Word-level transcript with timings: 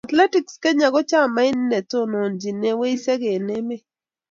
Athletics 0.07 0.53
Kenya 0.63 0.87
Ko 0.93 1.01
chamait 1.09 1.55
netonontochine 1.69 2.69
wiseek 2.79 3.21
eng 3.33 3.49
emet. 3.57 3.83